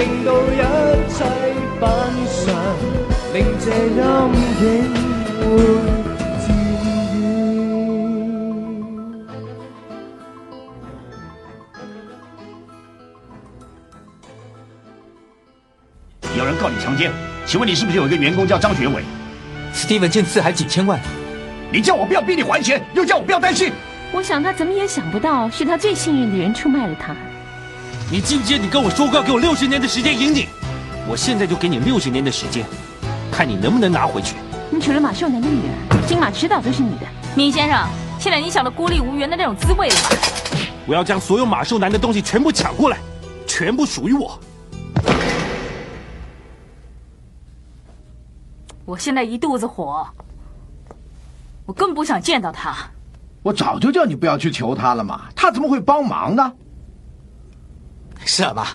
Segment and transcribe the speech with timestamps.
[0.00, 0.56] 令到一
[1.12, 1.24] 切
[1.78, 1.90] 反
[2.24, 2.56] 常，
[3.34, 4.00] 令這陰
[4.62, 4.64] 影
[5.36, 5.44] 會
[6.40, 6.42] 漸
[6.80, 6.82] 遠。
[16.34, 17.12] 有人告你强奸，
[17.44, 19.02] 请问你是不是有一个员工叫张学伟
[19.74, 20.98] ？Steven 见刺还几千万，
[21.70, 23.70] 你叫我不要逼你还钱，又叫我不要担心。
[24.12, 27.14] 我想他怎么也想不到，是他最信任的人出卖了他。
[28.12, 30.48] 你今天你跟我说过要给我六十年的时间赢你，
[31.08, 32.66] 我现在就给你六十年的时间，
[33.30, 34.34] 看你能不能拿回去。
[34.68, 37.06] 你娶了马秀男的女儿，金马迟早都是你的。
[37.36, 37.88] 闵先生，
[38.18, 40.10] 现在你想到孤立无援的那种滋味了吧？
[40.88, 42.98] 我要将所有马秀男的东西全部抢过来，
[43.46, 44.36] 全部属于我。
[48.84, 50.04] 我现在一肚子火，
[51.64, 52.76] 我更不想见到他。
[53.44, 56.52] 我早就叫你不要去求他了嘛，他怎么会帮忙呢？
[58.24, 58.66] 是啊，妈，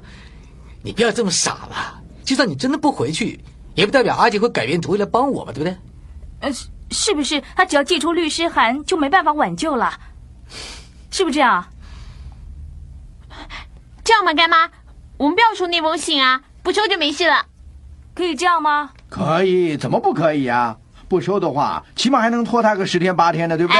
[0.81, 2.01] 你不要这么傻了。
[2.23, 3.39] 就算你真的不回去，
[3.75, 5.77] 也不代表阿杰会改变主意来帮我嘛，对不对？
[6.41, 9.99] 呃，是是不是他只要寄出律师函就没办法挽救了？
[11.11, 11.65] 是不是这样？
[14.03, 14.69] 这样吧，干妈，
[15.17, 17.45] 我们不要收那封信啊，不收就没事了。
[18.13, 18.91] 可以这样吗？
[19.09, 20.77] 可以，怎么不可以啊？
[21.07, 23.73] 不收的话，起码还能拖他个十天八天的，对不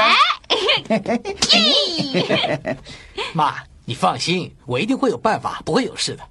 [0.87, 2.77] 对？
[3.33, 3.55] 妈，
[3.85, 6.23] 你放心，我一定会有办法，不会有事的。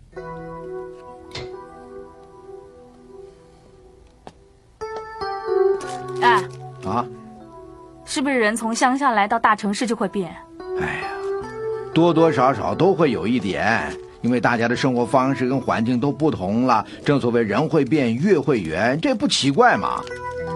[6.21, 6.43] 哎，
[6.85, 7.07] 啊，
[8.05, 10.35] 是不是人从乡下来到大城市就会变？
[10.81, 11.09] 哎呀，
[11.95, 13.93] 多多少少都会有一点，
[14.23, 16.85] 因为大家的生活方式跟环境都不同了。
[17.05, 20.03] 正所谓人会变，月会圆，这不奇怪吗。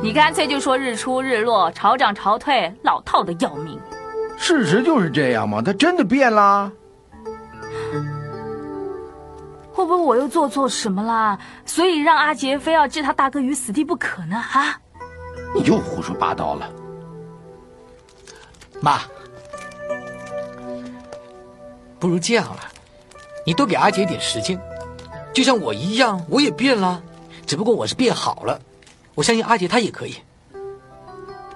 [0.03, 3.79] 你干脆就说日出日落，潮涨潮退，老套的要命。
[4.37, 6.73] 事实就是这样嘛，他真的变啦。
[9.78, 11.39] 会不会我又做错什么啦？
[11.65, 14.37] 所以让阿杰非要置他大哥于死地不可呢？
[14.37, 14.81] 啊！
[15.55, 16.69] 你又胡说八道了。
[18.81, 19.03] 妈，
[22.00, 22.59] 不如这样了，
[23.47, 24.61] 你多给阿杰一点时间，
[25.33, 27.00] 就像我一样，我也变了，
[27.47, 28.61] 只不过我是变好了。
[29.15, 30.17] 我相信阿杰他也可以。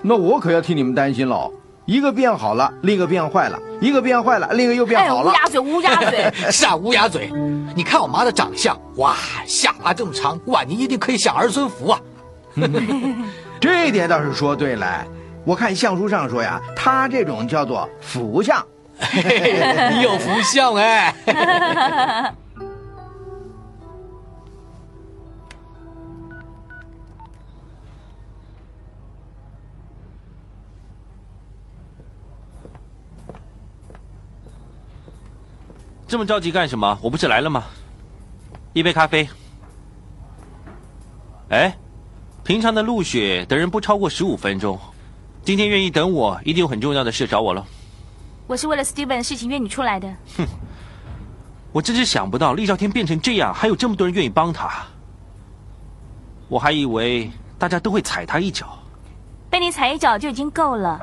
[0.01, 1.53] 那我可要替你们担心喽。
[1.85, 5.33] 一个变好了，另一个变坏了；一个变坏了，另一个又变好了。
[5.33, 6.33] 哎、乌鸦嘴，乌鸦嘴！
[6.51, 7.31] 是啊，乌鸦嘴！
[7.75, 9.17] 你看我妈的长相，哇，
[9.47, 12.01] 下巴这么长，晚年一定可以享儿孙福啊！
[13.61, 15.05] 这一点倒是说对了。
[15.45, 18.65] 我看相书上说呀，他这种叫做福相。
[19.15, 22.33] 你有福相哎！
[36.13, 36.99] 这么着急干什么？
[37.01, 37.65] 我不是来了吗？
[38.75, 39.27] 一杯咖啡。
[41.49, 41.75] 哎，
[42.45, 44.79] 平常的陆雪等人不超过十五分钟，
[45.43, 47.65] 今天愿意等我，一定有很重要的事找我了。
[48.47, 50.07] 我是为了 Steven 的事情约你出来的。
[50.37, 50.47] 哼
[51.73, 54.71] 我真是想不到厉兆天变成这样，还有这么多人愿意帮他。
[56.47, 58.79] 我还以为大家都会踩他一脚。
[59.49, 61.01] 被你踩一脚就已经够了。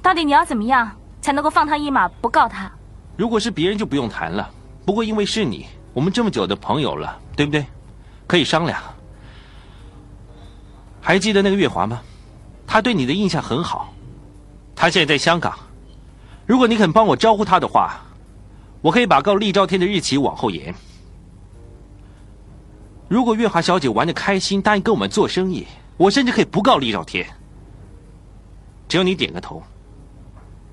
[0.00, 0.88] 到底你要怎么样
[1.20, 2.70] 才能够放他一马，不告他？
[3.16, 4.50] 如果是别人就不用谈了，
[4.84, 7.64] 不过因为是你，我们这么久的朋友了，对不对？
[8.26, 8.82] 可以商量。
[11.00, 12.00] 还记得那个月华吗？
[12.66, 13.92] 他对你的印象很好，
[14.74, 15.56] 他现在在香港。
[16.46, 18.00] 如果你肯帮我招呼他的话，
[18.80, 20.74] 我可以把告厉兆天的日期往后延。
[23.06, 27.26] 如果月华小姐玩的开心，答应跟我们做生意，我甚至可以不告厉兆天。
[28.88, 29.62] 只要你点个头，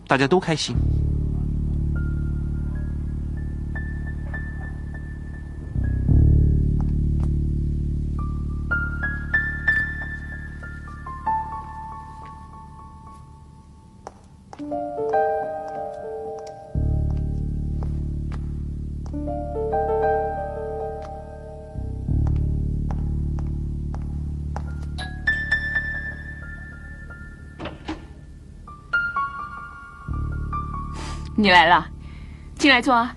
[0.07, 0.75] 大家都开心。
[31.41, 31.87] 你来了，
[32.55, 33.15] 进来坐啊。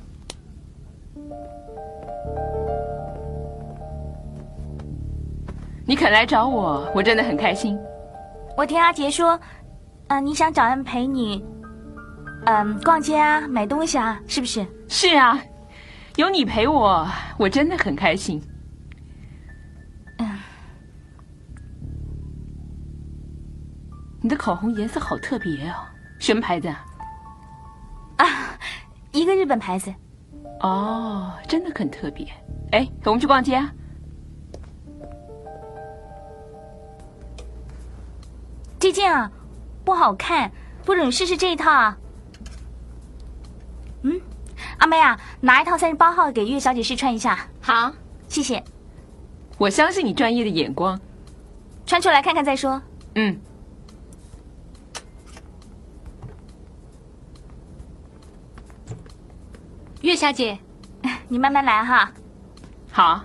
[5.87, 7.79] 你肯来找我，我真的很开心。
[8.57, 9.39] 我听阿杰说，
[10.09, 11.45] 嗯、你想找人陪你，
[12.47, 14.67] 嗯、逛街啊，买东西啊，是不是？
[14.89, 15.39] 是啊，
[16.17, 17.07] 有你陪我，
[17.37, 18.43] 我真的很开心。
[20.19, 20.39] 嗯
[24.23, 25.75] 你的口红颜色好特别哦，
[26.19, 26.83] 什么牌子啊？
[26.94, 26.94] 啊，
[29.25, 29.93] 一个日本牌子。
[30.61, 32.27] 哦，真的很特别。
[32.73, 33.73] 哎，我们去逛街啊。
[38.79, 39.33] 这件啊，
[39.83, 40.53] 不好看，
[40.85, 41.97] 不准你试试这一套啊。
[44.03, 44.21] 嗯，
[44.77, 47.49] 阿妹啊，拿一套三十八号给月小姐试穿一下。
[47.63, 47.91] 好，
[48.29, 48.63] 谢谢。
[49.57, 51.01] 我相信你专业的眼光。
[51.87, 52.81] 穿出来看看再说。
[53.15, 53.41] 嗯，
[60.05, 60.59] 月小姐，
[61.29, 62.13] 你慢慢来哈。
[62.93, 63.23] 好。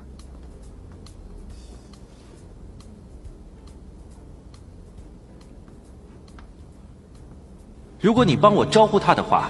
[8.00, 9.50] 如果你帮我招呼他的话，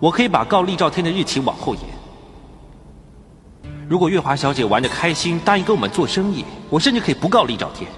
[0.00, 1.84] 我可以把告厉兆天的日期往后延。
[3.88, 7.88] 如果月华小姐玩的开心，答应跟我们做生意，我甚至可以不告厉兆天。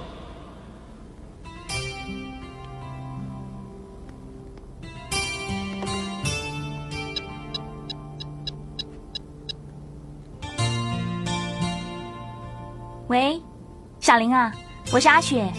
[14.13, 14.53] 小林啊，
[14.93, 15.51] 我是阿雪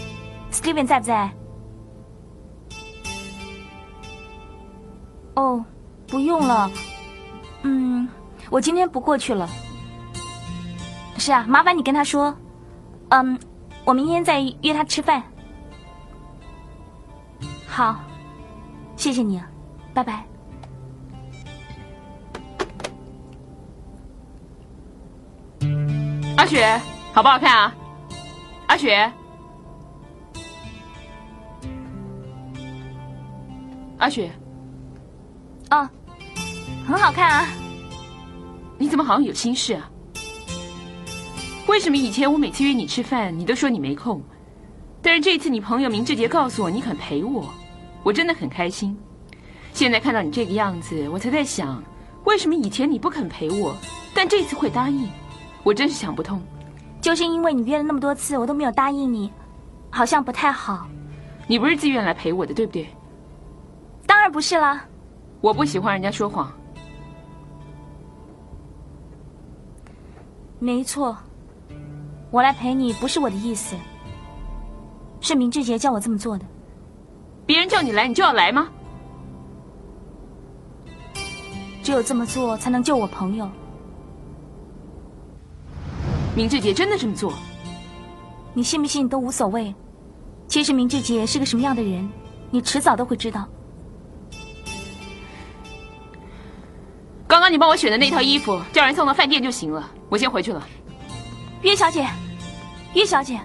[0.52, 1.28] ，Steven 在不在？
[5.34, 5.64] 哦，
[6.06, 6.70] 不用了，
[7.62, 8.08] 嗯，
[8.50, 9.50] 我今天不过去了。
[11.18, 12.32] 是啊，麻烦你跟他说，
[13.08, 13.36] 嗯，
[13.84, 15.20] 我明天再约他吃饭。
[17.66, 17.96] 好，
[18.94, 19.42] 谢谢你，
[19.92, 20.24] 拜拜。
[26.36, 26.80] 阿雪，
[27.12, 27.74] 好不好看啊？
[28.66, 29.12] 阿雪，
[33.98, 34.30] 阿雪，
[35.70, 35.88] 哦，
[36.86, 37.48] 很好看啊。
[38.78, 39.88] 你怎么好像有心事啊？
[41.68, 44.20] 为什么以前我每次约你吃饭，你都说你没空？
[45.00, 47.48] 但是这次你朋友明志杰告诉我你肯陪我，
[48.02, 48.96] 我真的很开心。
[49.72, 51.82] 现在看到你这个样子，我才在想，
[52.24, 53.76] 为什么以前你不肯陪我，
[54.14, 55.08] 但这次会答应？
[55.62, 56.42] 我真是想不通。
[57.04, 59.30] 就是因为你约了那么多次，我都没有答应你，
[59.90, 60.88] 好像不太好。
[61.46, 62.88] 你不是自愿来陪我的，对不对？
[64.06, 64.82] 当然不是啦。
[65.42, 66.50] 我不喜欢人家说谎。
[70.58, 71.14] 没错，
[72.30, 73.76] 我来陪你不是我的意思，
[75.20, 76.46] 是明志杰叫我这么做的。
[77.44, 78.66] 别人叫你来，你就要来吗？
[81.82, 83.46] 只有这么做，才能救我朋友。
[86.36, 87.32] 明志杰真的这么做？
[88.54, 89.72] 你信不信都无所谓。
[90.48, 92.10] 其实明志杰是个什么样的人，
[92.50, 93.48] 你迟早都会知道。
[97.28, 99.88] 刚刚你帮我选的那套衣服，叫人送到饭店就行了。
[100.08, 100.60] 我先回去了。
[101.62, 102.04] 岳小姐，
[102.94, 103.40] 岳小姐，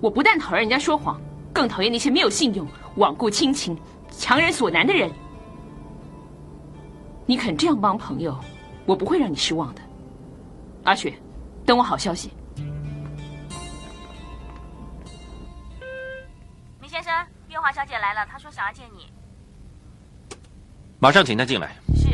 [0.00, 1.20] 我不但讨厌人家说谎，
[1.52, 3.76] 更讨厌那些没有信用、罔顾亲情、
[4.10, 5.10] 强人所难的人。
[7.26, 8.34] 你肯这样帮朋友，
[8.86, 9.82] 我不会让你失望的。
[10.84, 11.12] 阿雪，
[11.68, 12.32] 等我好消息。
[16.80, 17.12] 明先生，
[17.50, 19.12] 月华小姐来了，她说想要见你。
[20.98, 21.76] 马上请她进来。
[21.94, 22.08] 是。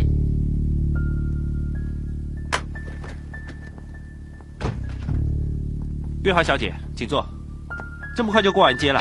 [6.25, 7.25] 月华小姐，请坐。
[8.17, 9.01] 这么快就过完节了？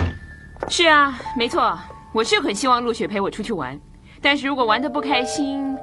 [0.69, 1.75] 是啊，没错，
[2.13, 3.75] 我是很希望陆雪陪我出去玩，
[4.21, 5.75] 但是如果玩的不开心，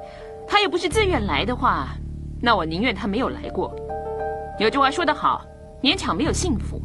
[0.47, 1.89] 她又不是自愿来的话，
[2.41, 3.75] 那我宁愿她没有来过。
[4.61, 5.43] 有句话说得好，
[5.81, 6.79] 勉强没有幸福。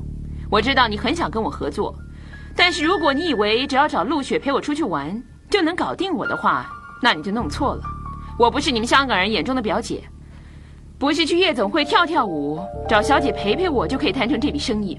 [0.51, 1.95] 我知道你很想跟我合作，
[2.57, 7.83] 但是如果你以为只要找陆雪陪我出去玩就能搞定我的话，那你就弄错了。
[8.39, 10.03] 我不是你们香港人眼中的表姐，
[10.99, 14.99] 不是去夜总会跳跳舞，找小姐陪陪我就可以谈成这笔生意。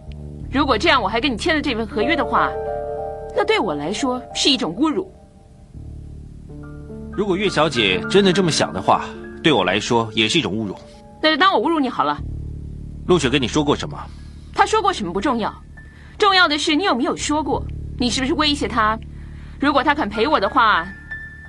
[0.51, 2.51] 如果这样我还跟你签了这份合约的话，
[3.35, 5.11] 那对我来说是一种侮辱。
[7.11, 9.05] 如果岳小姐真的这么想的话，
[9.41, 10.75] 对我来说也是一种侮辱。
[11.19, 12.15] 那就当我侮辱你好了。
[13.07, 13.97] 陆雪跟你说过什么？
[14.53, 15.53] 她说过什么不重要，
[16.17, 17.65] 重要的是你有没有说过。
[17.97, 18.99] 你是不是威胁她？
[19.59, 20.85] 如果她肯陪我的话，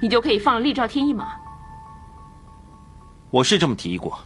[0.00, 1.32] 你就可以放厉兆天一马。
[3.30, 4.18] 我是这么提议过。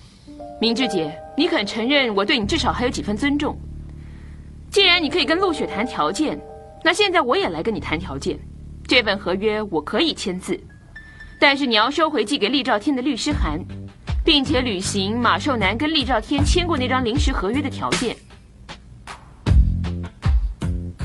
[0.61, 3.59] 明志姐，你肯承认我对你至少还有几分尊重？
[4.71, 6.39] 既然你可以跟陆雪谈条件，
[6.85, 8.39] 那现在我也来跟你谈条件。
[8.87, 10.61] 这份合约我可以签字，
[11.41, 13.59] 但是你要收回寄给厉兆天的律师函，
[14.25, 18.17] 并且履行马寿南跟厉兆天签过那张临时合约的条件。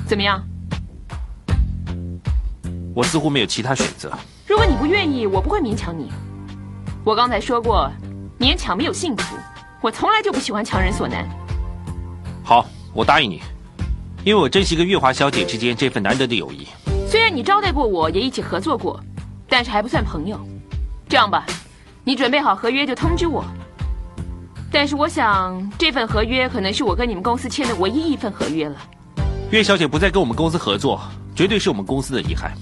[0.05, 0.41] 怎么样？
[2.95, 4.11] 我似乎没有其他选择。
[4.47, 6.11] 如果你不愿意，我不会勉强你。
[7.03, 7.91] 我刚才说过，
[8.39, 9.37] 勉强没有幸福。
[9.81, 11.27] 我从来就不喜欢强人所难。
[12.43, 13.41] 好，我答应你，
[14.23, 16.67] 因为我珍惜跟月华小姐之间这份难得的友谊。
[17.07, 18.99] 虽然你招待过我，也一起合作过，
[19.47, 20.39] 但是还不算朋友。
[21.07, 21.45] 这样吧，
[22.07, 23.43] 你准备好合约就通知我。
[24.71, 28.77] 但是我想，这份合约可能是我跟你们公司签的唯一一份合约了。
[29.51, 31.01] 岳小姐不再跟我们公司合作，
[31.35, 32.53] 绝对是我们公司的遗憾。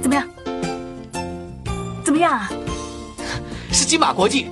[0.00, 0.28] 怎么样？
[2.04, 2.48] 怎么样啊？
[3.72, 4.48] 是金马国际，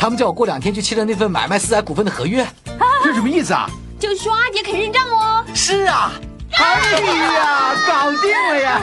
[0.00, 2.46] 他们叫我过两天去签了那份买卖四海股份的合约。
[3.04, 3.68] 这什么意思啊？
[3.98, 5.44] 就是说阿杰肯认账哦。
[5.54, 6.12] 是啊。
[6.52, 8.80] 哎呀，搞定了呀！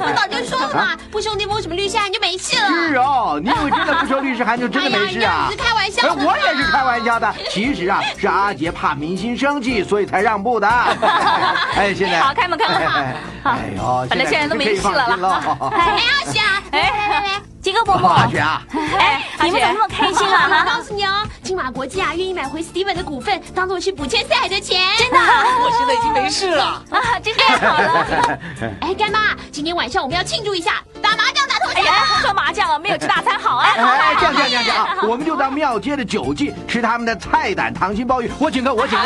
[0.00, 2.68] 我早就说了嘛，不收那封什么律师函就没事了。
[2.68, 5.48] 是哦，你以为真的不收律师函就 真的没事啊？
[5.48, 6.26] 哎呀，是开玩笑的。
[6.26, 7.34] 我也是开玩笑的。
[7.50, 10.68] 其实啊，是阿杰怕明星生气，所以才让步的。
[10.68, 13.16] 哎，现在好，开门，开门。
[13.44, 15.70] 哎呦，反正现在都没事了了。
[15.72, 17.42] 哎，阿雪啊，来来来。
[17.68, 18.62] 杰哥伯伯，阿雪啊，
[18.98, 20.48] 哎，你们怎么那么开心啊？
[20.48, 24.80] 我告诉你哦，金马国际啊，愿意买回 Steven 的股份，当做是补欠四海的钱。
[24.96, 25.18] 真的？
[25.20, 28.38] 我现在已经没事了啊，真太好了。
[28.80, 31.84] 哎，干妈，今天晚上我们要庆祝一下，打麻将打头奖。
[32.22, 33.68] 说麻将啊，没有吃大餐好啊。
[33.76, 39.04] 哎，这样这样这样啊， 我们就到庙街的酒记吃他们的菜胆糖心鲍鱼，我请客，我请客。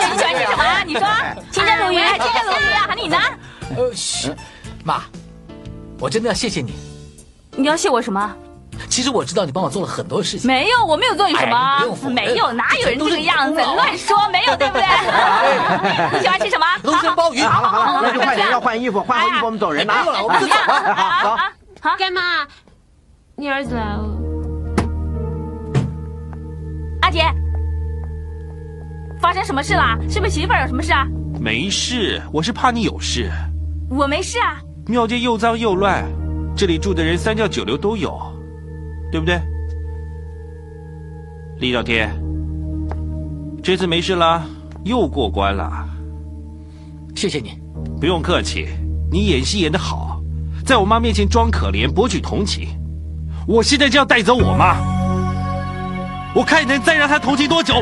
[0.00, 0.64] 你喜欢吃什么？
[0.86, 1.06] 你说，
[1.50, 3.18] 清蒸鲈鱼，清蒸鲈鱼啊，喊你呢？
[3.76, 4.32] 呃，嘘，
[4.82, 5.02] 妈，
[6.00, 6.91] 我真的要谢谢你。
[7.56, 8.34] 你要谢我什么？
[8.88, 10.46] 其实我知道你帮我做了很多事情。
[10.46, 11.80] 没有，我没有做你什么。
[12.10, 13.60] 没有，哪有人这个样子？
[13.60, 14.82] 乱说，没有，对不对？
[16.18, 16.66] 你喜欢吃什么？
[16.82, 17.40] 龙蒸鲍鱼。
[17.42, 19.94] 好了好了，那就快点，要换衣服，换好衣服我们走人了。
[20.22, 20.94] 我们就走了。
[20.94, 21.36] 好，
[21.80, 22.20] 好，干妈，
[23.36, 24.04] 你儿子来了。
[27.02, 27.24] 阿杰，
[29.20, 29.96] 发生什么事了？
[30.08, 31.06] 是不是媳妇儿有什么事啊？
[31.38, 33.30] 没事，我是怕你有事。
[33.90, 34.58] 我没事啊。
[34.86, 36.04] 庙街又脏又乱，
[36.56, 38.20] 这里住的人三教九流都有。
[39.10, 39.38] 对不对，
[41.58, 42.10] 李兆天？
[43.62, 44.42] 这次没事了，
[44.84, 45.86] 又过关了。
[47.14, 47.60] 谢谢你，
[48.00, 48.68] 不用客气。
[49.10, 50.22] 你演戏演得好，
[50.64, 52.68] 在我妈面前装可怜，博取同情。
[53.46, 54.78] 我现在就要带走我妈，
[56.34, 57.74] 我看你能再让她同情多久。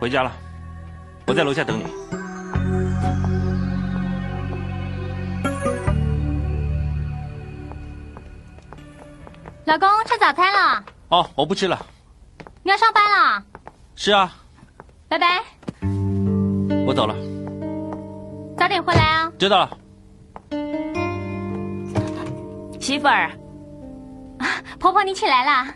[0.00, 0.32] 回家了，
[1.26, 1.84] 我在楼下等你。
[9.68, 10.82] 老公，吃早餐了。
[11.10, 11.78] 哦，我不吃了。
[12.62, 13.44] 你要上班了？
[13.94, 14.34] 是啊。
[15.08, 15.44] 拜拜。
[16.86, 17.14] 我走了。
[18.56, 19.30] 早点回来啊。
[19.38, 19.70] 知道了。
[22.80, 23.30] 媳妇儿，
[24.80, 25.68] 婆婆你起来啦。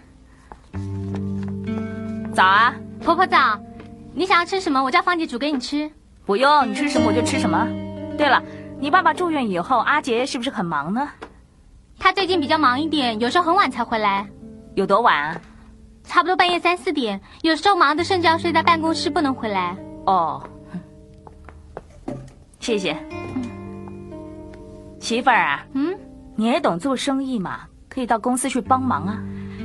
[2.35, 3.61] 早啊，婆婆早。
[4.15, 4.83] 你想要吃什么？
[4.83, 5.93] 我叫芳姐煮给你吃。
[6.25, 7.69] 不用，你吃什么我就吃什么。
[8.17, 8.43] 对了，
[8.81, 11.07] 你爸爸住院以后，阿杰是不是很忙呢？
[12.03, 14.27] 他最近比较忙一点，有时候很晚才回来。
[14.75, 15.41] 有多晚啊？
[16.03, 17.21] 差不多半夜三四点。
[17.43, 19.77] 有时候忙的甚至要睡在办公室，不能回来。
[20.05, 20.43] 哦，
[22.59, 22.97] 谢谢。
[24.99, 25.97] 媳妇儿啊，嗯，
[26.35, 29.23] 你也懂做生意嘛，可以到公司去帮忙啊。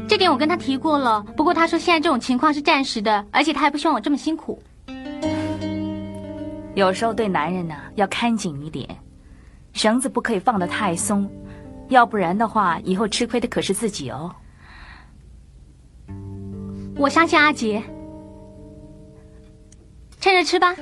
[0.07, 4.61] 这点我跟他提过了，不过他说现在这种情况是暂时的，而且他还不希望我这么辛苦。
[6.75, 8.87] 有时候对男人呢要看紧一点，
[9.73, 11.27] 绳子不可以放得太松，
[11.89, 14.35] 要不然的话，以后吃亏的可是自己哦。
[16.97, 17.83] 我相信阿杰，
[20.19, 20.75] 趁热吃吧。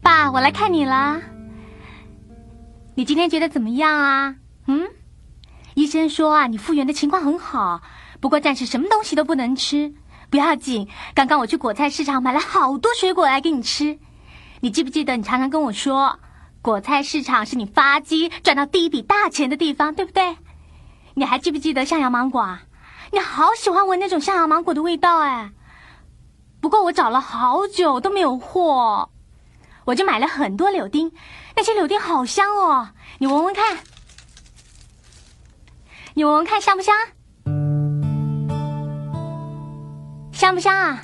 [0.00, 1.20] 爸，我来看你啦。
[2.94, 4.36] 你今天觉得怎么样啊？
[4.66, 4.88] 嗯，
[5.74, 7.82] 医生说啊，你复原的情况很好，
[8.20, 9.92] 不过暂时什么东西都不能吃。
[10.30, 13.98] 不要紧，刚刚我去果菜市场买了好多水果来给你吃。
[14.64, 16.18] 你记不记得你常常跟我说，
[16.62, 20.38] 果菜市场是你发迹赚到第一笔大钱的地方，对不对？
[21.12, 22.62] 你还记不记得向阳芒果啊？
[23.12, 25.50] 你好喜欢闻那种向阳芒果的味道哎。
[26.62, 29.10] 不过我找了好久都没有货。
[29.84, 31.12] 我就买了很多柳丁，
[31.54, 33.80] 那些柳丁好香哦，你闻闻看，
[36.14, 36.94] 你闻闻看香不香？
[40.32, 41.02] 香不香啊？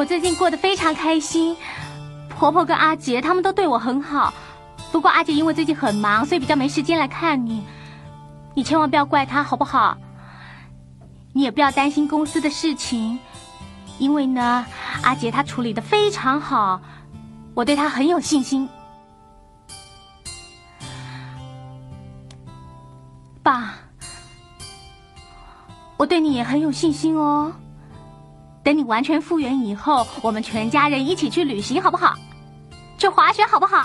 [0.00, 1.54] 我最近过得非常开心，
[2.30, 4.32] 婆婆跟阿杰他们都对我很好，
[4.90, 7.62] 不过阿杰因为最近很忙，所以比较没时间来看你。
[8.54, 9.98] 你千万不要怪他，好不好？
[11.34, 13.18] 你也不要担心公司的事情，
[13.98, 14.64] 因为呢，
[15.02, 16.80] 阿杰他处理的非常好，
[17.52, 18.66] 我对他很有信心。
[23.42, 23.74] 爸，
[25.98, 27.52] 我对你也很有信心哦。
[28.62, 32.14] 等你完全复原以后，我们全家人一起去旅行，好不好？
[32.98, 33.84] 去滑雪，好不好？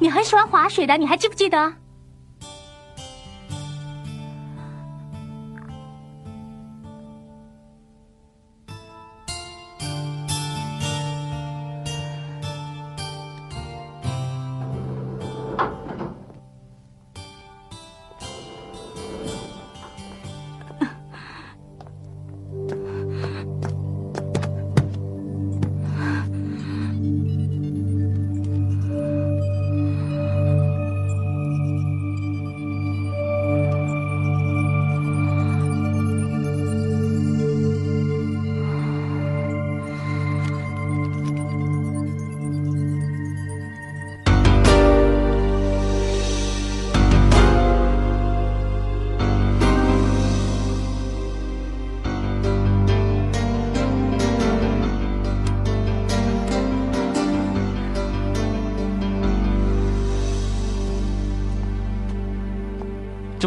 [0.00, 1.72] 你很喜欢滑雪的，你还记不记得？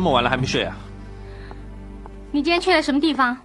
[0.08, 0.78] 么晚了还没睡啊？
[2.32, 3.38] 你今天去了什么地方？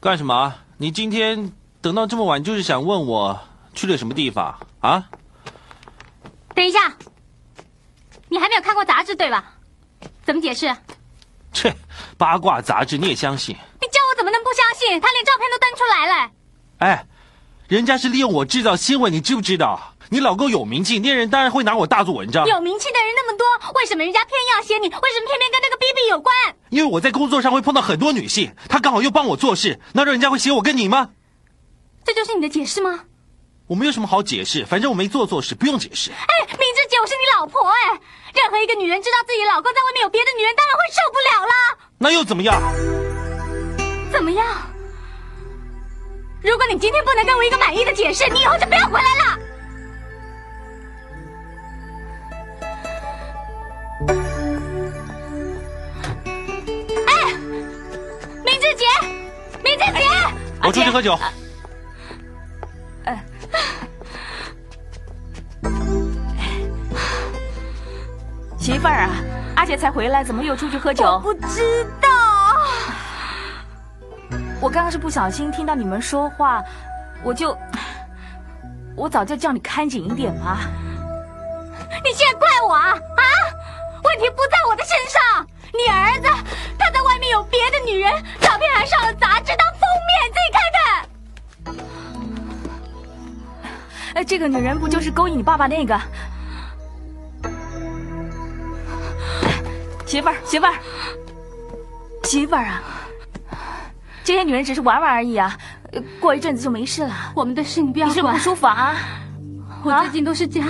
[0.00, 0.54] 干什么？
[0.76, 3.40] 你今天等到这么晚，就是想问我
[3.74, 5.08] 去了什么地方啊？
[6.54, 6.94] 等一下，
[8.28, 9.54] 你还没有看过杂志对吧？
[10.24, 10.76] 怎么解释？
[11.52, 11.74] 切，
[12.18, 13.56] 八卦杂志你也相信？
[13.80, 15.00] 你叫我怎么能不相信？
[15.00, 16.30] 他连照片都登出来了。
[16.78, 17.06] 哎，
[17.68, 19.93] 人家是利用我制造新闻，你知不知道？
[20.10, 22.46] 你老公有名气，那人当然会拿我大做文章。
[22.46, 24.88] 有名气的人那么多，为什么人家偏要写你？
[24.88, 26.34] 为什么偏偏跟那个 B B 有关？
[26.70, 31.10] 因为我在工作上会碰到很多女性，她刚好又帮我做事，难道人家会写我跟你吗？
[32.04, 33.04] 这就是你的解释吗？
[33.66, 36.10] 我没有什么好解释，反正我没做错事，不用解释。
[36.10, 37.98] 哎，明志姐，我是你老婆哎，
[38.34, 41.54] 任何一个女人知道自己老公在外面有别的女人，当然会受不了啦。
[41.96, 42.60] 那又怎么样？
[44.12, 44.46] 怎么样？
[46.42, 49.38] 如果你今天不能给我一个满意的解释，你以后就不要回来了。
[60.66, 61.16] 我出去喝酒。
[68.58, 69.10] 媳妇儿啊，
[69.56, 71.04] 阿杰才回来，怎么又出去喝酒？
[71.04, 72.08] 我不知道。
[74.58, 76.64] 我刚刚是不小心听到你们说话，
[77.22, 77.56] 我就，
[78.96, 80.60] 我早就叫你看紧一点嘛。
[82.02, 82.88] 你现在怪我啊？
[82.92, 83.22] 啊？
[84.04, 85.46] 问题不在我的身上。
[85.72, 86.28] 你儿子
[86.78, 90.82] 他在外面有别的女人，照片还上了杂志当封面，自己看看。
[94.14, 96.00] 哎，这个女人不就是勾引你爸爸那个？
[100.06, 100.74] 媳妇儿，媳妇儿，
[102.22, 102.82] 媳妇儿啊！
[104.22, 105.58] 这些女人只是玩玩而已啊，
[106.20, 107.32] 过一阵子就没事了。
[107.34, 108.16] 我们的事你不要管。
[108.16, 108.94] 你是不舒服啊？
[109.82, 110.68] 我最近都是这样。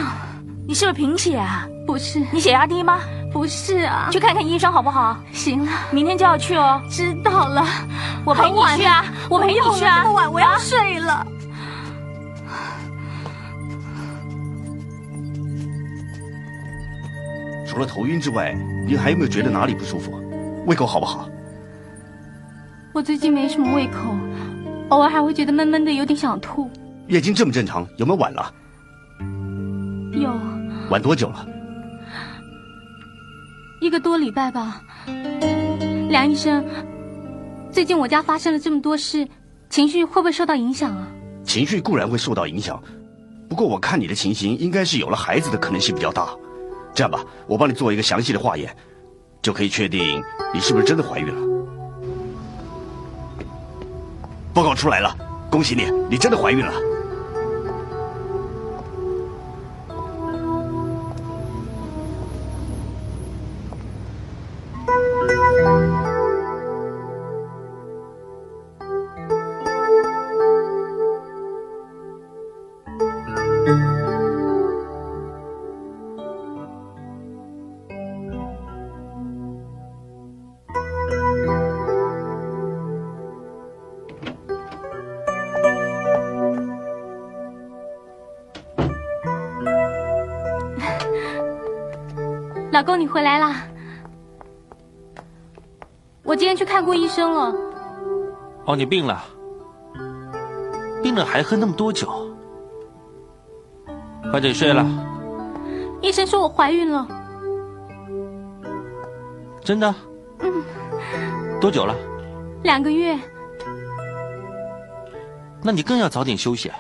[0.67, 1.67] 你是不是贫血啊？
[1.87, 2.21] 不是。
[2.33, 3.01] 你血压低吗？
[3.35, 5.19] 不是啊，去看看医生好不好？
[5.33, 6.81] 行了，明天就要去哦。
[6.89, 7.67] 知道了，
[8.25, 10.03] 我陪你去啊，我陪你去啊。
[10.05, 11.27] 这么晚，我要睡了。
[17.67, 20.13] 除了头晕之外，你还有没有觉得哪里不舒服？
[20.67, 21.29] 胃口好不好？
[22.93, 24.15] 我最近没什么胃口，
[24.91, 26.71] 偶尔还会觉得闷闷的，有点想吐。
[27.09, 28.55] 月经这么正常，有没有晚了？
[30.13, 30.31] 有
[30.89, 31.45] 晚多久了？
[33.81, 34.81] 一个多礼拜吧。
[36.09, 36.65] 梁医生，
[37.71, 39.27] 最近我家发生了这么多事，
[39.69, 41.09] 情绪会不会受到影响啊？
[41.45, 42.83] 情绪固然会受到影响，
[43.49, 46.29] 不过我看你的情形，应该是有了孩子的可能性比较大。
[46.95, 48.75] 这样吧，我帮你做一个详细的化验，
[49.43, 50.23] 就可以确定
[50.55, 51.35] 你是不是真的怀孕了。
[54.55, 55.17] 报告出来了，
[55.51, 56.73] 恭喜你，你真的怀孕了。
[92.85, 93.67] 公，你回来啦！
[96.23, 97.55] 我今天去看过医生了。
[98.67, 99.25] 哦，你病了，
[101.03, 102.29] 病了还喝那么多酒，
[104.31, 104.87] 快点睡了。
[106.01, 107.07] 医生说我怀孕了。
[109.63, 109.95] 真的？
[110.41, 110.63] 嗯，
[111.61, 111.95] 多久了？
[112.63, 113.19] 两个月。
[115.63, 116.71] 那你更要早点休息。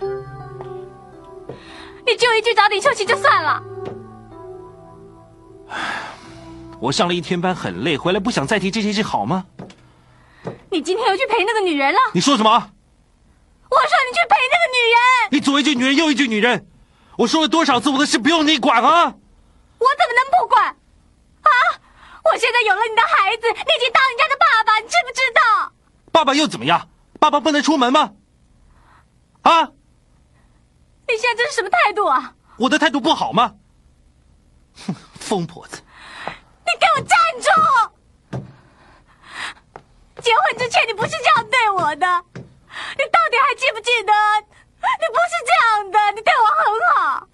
[2.06, 3.62] 你就一句早点休息就算了。
[6.84, 9.46] 我上了一天班很累，回来不想再提这件事，好吗？
[10.70, 11.98] 你今天又去陪那个女人了？
[12.12, 12.50] 你说什么？
[12.50, 14.98] 我说你去陪那个女人。
[15.30, 16.66] 你左一句女人，右一句女人，
[17.16, 19.04] 我说了多少次我的事不用你管啊？
[19.06, 20.66] 我怎么能不管？
[20.66, 21.50] 啊！
[22.24, 25.72] 我现在有了你的孩子，你已经当人家的爸爸，你知不知道？
[26.12, 26.90] 爸爸又怎么样？
[27.18, 28.12] 爸爸不能出门吗？
[29.40, 29.62] 啊！
[31.08, 32.34] 你现在这是什么态度啊？
[32.58, 33.54] 我的态度不好吗？
[34.86, 35.80] 哼，疯婆子！
[36.74, 37.46] 你给我站住！
[40.20, 44.12] 结婚之前你不是这样对我的，你到底还记不记得？
[44.82, 46.64] 你不是这样的，你对我很
[46.96, 47.28] 好。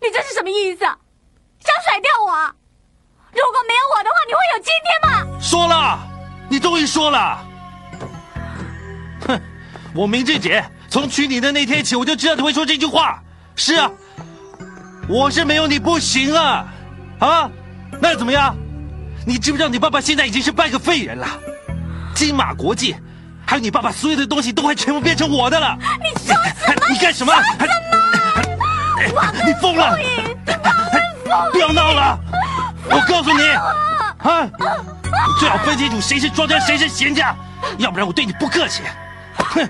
[0.00, 0.84] 你这是什么意思？
[0.84, 2.32] 想甩掉我？
[3.32, 5.40] 如果没有我的话，你会有今天吗？
[5.40, 5.98] 说了，
[6.48, 7.44] 你终于说了。
[9.26, 9.40] 哼，
[9.96, 13.20] 我明志姐从娶你的那天起，我就知道你会说这句话。
[13.56, 13.90] 是啊，
[15.08, 16.72] 我是没有你不行啊，
[17.18, 17.50] 啊。
[18.00, 18.56] 那又怎么样？
[19.24, 21.26] 你知不知道你爸爸现在已经是半个废人了？
[22.14, 22.96] 金马国际，
[23.46, 25.78] 还有你爸爸所有的东西都快全部变成我的了。
[26.02, 26.86] 你说什么？
[26.90, 27.32] 你干什么？
[28.98, 29.32] 什么？
[29.46, 29.96] 你疯了！
[31.52, 32.18] 不要闹了！
[32.90, 37.34] 我告诉你，啊，你最好分清楚谁是庄家，谁是闲家，
[37.78, 38.82] 要不然我对你不客气。
[39.36, 39.68] 哼，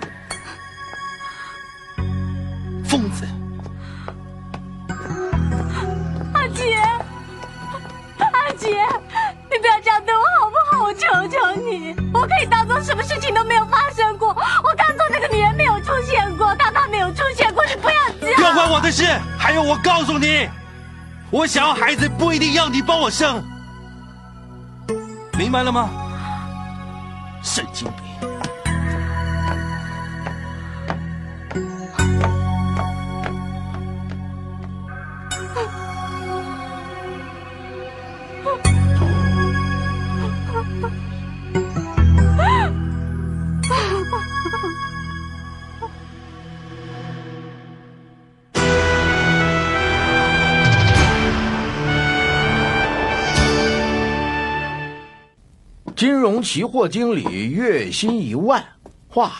[2.85, 3.28] 疯子！
[6.35, 6.91] 阿杰。
[8.62, 8.68] 姐，
[9.51, 10.85] 你不要这样对我好不好？
[10.85, 14.29] 我求求你，我可以当做什么事情都没有发生过。
[14.29, 17.64] 我当做那个女人没有出现过，当她没有出现过。
[17.66, 18.37] 你不要这样。
[18.37, 19.05] 不要管我的事。
[19.37, 20.48] 还有，我告诉你，
[21.31, 23.42] 我想要孩子不一定要你帮我生，
[25.37, 25.90] 明白了吗？
[27.42, 28.01] 神经病。
[56.42, 58.64] 期货经理月薪一万，
[59.14, 59.33] 哇，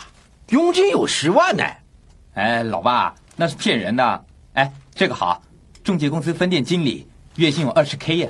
[0.49, 1.63] 佣金有十万呢！
[2.33, 4.25] 哎，老爸，那是骗人的。
[4.53, 5.41] 哎，这个好，
[5.83, 8.29] 中介公司分店经理，月薪有二十 K 呀。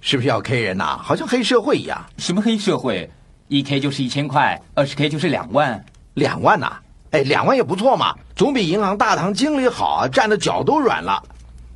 [0.00, 0.98] 是不是要 K 人呐？
[1.02, 2.06] 好像黑社会一样。
[2.18, 3.10] 什么黑社会？
[3.48, 5.84] 一 K 就是一千块，二十 K 就是两万。
[6.14, 6.78] 两万呐？
[7.10, 11.22] 哎，两万也不错嘛，总比银行大堂经理好啊，站的脚都软了。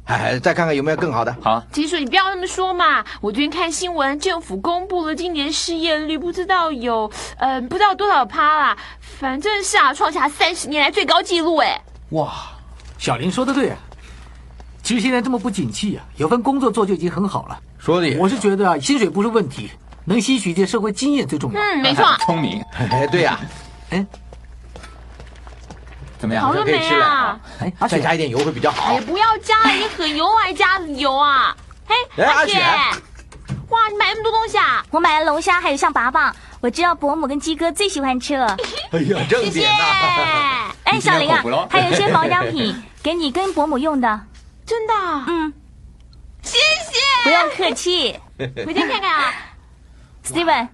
[0.05, 1.35] 哎，再看看有没有更好的。
[1.41, 3.05] 好，吉叔，你不要那么说嘛。
[3.21, 11.81] 我最近看新闻，政府公布了今年失业率，不知道有呃不知道多少趴啦，反正是啊，创下三十年来最高纪录哎。
[12.11, 12.33] 哇，
[12.99, 13.79] 小林说的对啊。
[14.83, 17.59] 其实现在这么不景气啊，有份工作做就已经很好了。
[17.79, 19.71] 说的也，我是觉得啊，薪水不是问题，
[20.05, 21.61] 能吸取一些社会经验最重要。
[21.61, 22.05] 嗯，没错。
[22.27, 22.61] 聪明。
[22.91, 23.39] 哎，对呀。
[23.91, 24.05] 哎，
[26.23, 26.45] 怎么样？
[26.45, 27.37] 好了没啊？
[27.59, 28.95] 哎，再加一点油会比较好。
[28.95, 31.53] 哎，不要加了，你很油还加油啊？
[31.89, 32.61] 哎，嘿，哎阿雪雪，
[33.71, 34.85] 哇，你买那么多东西啊？
[34.93, 38.57] 我买了龙虾，还有象拔蚌，我知道伯母跟鸡哥最喜欢吃了。
[38.93, 40.71] 哎呀，正点呐！
[40.85, 44.21] 哎，小玲啊还有一些保养品 给你跟伯母用的。
[44.65, 45.25] 真的啊？
[45.27, 45.53] 嗯，
[46.43, 47.01] 谢谢。
[47.25, 48.17] 不用客气
[48.65, 49.35] 回家看看啊。
[50.25, 50.69] ，Steven。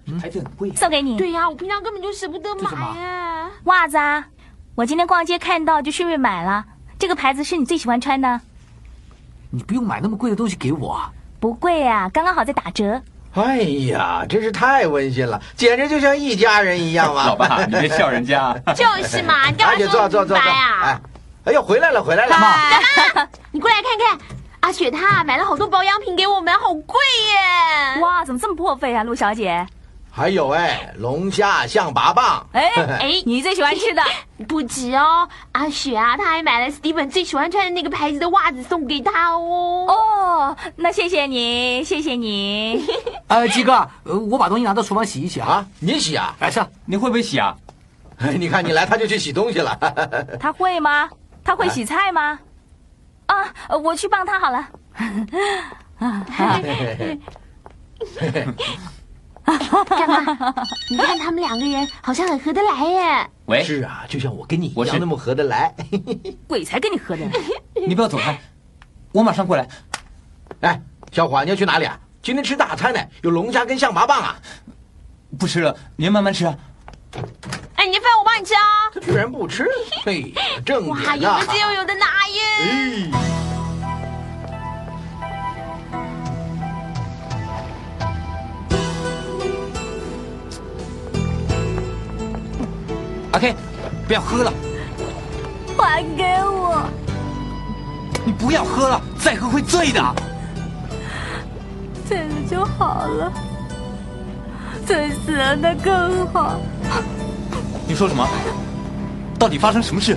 [0.77, 1.17] 送给你。
[1.17, 3.51] 对呀，我平常根本就舍不得买啊。
[3.65, 4.27] 袜子啊，
[4.79, 6.65] 我今天逛街看到就顺便买了。
[7.01, 8.41] 这个牌子是你最喜欢穿的，
[9.51, 11.11] 你不用买那么贵的东西给我啊。
[11.41, 13.03] 不贵啊，刚刚好在打折。
[13.35, 13.57] 哎
[13.91, 17.27] 呀，真是太温馨了，简直就像一家人一样嘛！
[17.27, 18.57] 老爸，你别笑人家。
[18.73, 21.01] 就是嘛，你干嘛说坐坐坐哎？，
[21.47, 22.39] 哎呦，回来了，回来了。
[22.39, 24.27] 妈，你过来看看，
[24.61, 26.95] 阿雪她买了好多保养品给我们，好贵
[27.97, 28.01] 耶！
[28.01, 29.67] 哇，怎么这么破费啊，陆小姐？
[30.11, 32.43] 还有哎，龙虾、象拔蚌。
[32.53, 32.63] 哎
[33.01, 34.03] 哎你最喜欢吃的？
[34.49, 39.87] 不止哦，阿雪啊，她还买了 Steven 最喜欢穿的那个牌子的袜子送给他哦。
[39.89, 42.85] 哦，那谢谢你，谢谢你。
[43.29, 45.49] 呃，鸡哥，呃我把东西拿到厨房洗一洗啊。
[45.49, 46.35] 啊，你洗啊？
[46.41, 47.55] 哎，是啊，你会不会洗啊？
[48.37, 49.79] 你看你来，他就去洗东西了。
[50.41, 51.09] 他会吗？
[51.45, 52.39] 他会洗菜吗？
[53.27, 54.69] 啊，呃我去帮他好了。
[55.99, 56.27] 啊，
[59.89, 60.55] 干嘛？
[60.91, 63.31] 你看他们两个人好像很合得来耶。
[63.47, 65.75] 喂，是啊，就像我跟你一我是样那么合得来。
[66.47, 67.33] 鬼才跟你合得来。
[67.87, 68.39] 你不要走开，
[69.13, 69.69] 我马上过来。
[70.61, 70.81] 哎，
[71.13, 71.99] 小伙，你要去哪里啊？
[72.23, 74.37] 今天吃大餐呢，有龙虾跟象拔蚌啊。
[75.39, 76.55] 不吃了，您慢慢吃啊。
[77.77, 78.61] 哎，你的饭我帮你吃啊。
[78.93, 79.67] 他居然不吃，
[80.05, 80.35] 嘿，
[80.65, 81.75] 正哇，点呐有的。
[81.75, 82.43] 有的拿耶。
[82.61, 83.38] 哎，
[93.33, 93.55] 阿 K，
[94.07, 94.53] 不要喝了，
[95.77, 96.83] 还给我，
[98.25, 100.15] 你不要喝了，再喝会醉的。
[102.09, 103.33] 醉了就好了，
[104.87, 106.59] 醉死了那更好。
[107.87, 108.27] 你说什么？
[109.39, 110.17] 到底发生什么事？